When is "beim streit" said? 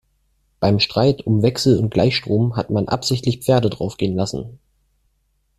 0.59-1.27